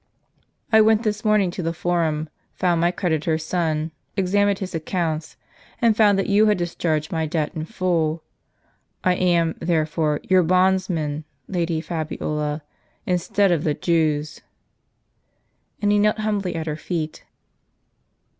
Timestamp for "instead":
13.05-13.51